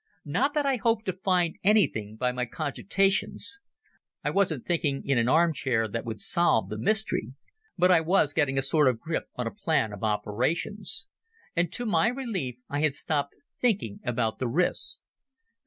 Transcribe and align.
Not 0.25 0.55
that 0.55 0.65
I 0.65 0.77
hoped 0.77 1.05
to 1.05 1.13
find 1.13 1.59
anything 1.63 2.15
by 2.15 2.31
my 2.31 2.45
cogitations. 2.47 3.59
It 4.25 4.33
wasn't 4.33 4.65
thinking 4.65 5.03
in 5.05 5.19
an 5.19 5.29
arm 5.29 5.53
chair 5.53 5.87
that 5.87 6.05
would 6.05 6.19
solve 6.21 6.69
the 6.69 6.77
mystery. 6.79 7.35
But 7.77 7.91
I 7.91 8.01
was 8.01 8.33
getting 8.33 8.57
a 8.57 8.63
sort 8.63 8.87
of 8.87 8.97
grip 8.99 9.25
on 9.35 9.45
a 9.45 9.51
plan 9.53 9.93
of 9.93 10.03
operations. 10.03 11.07
And 11.55 11.71
to 11.73 11.85
my 11.85 12.07
relief 12.07 12.55
I 12.67 12.79
had 12.79 12.95
stopped 12.95 13.35
thinking 13.61 13.99
about 14.03 14.39
the 14.39 14.47
risks. 14.47 15.03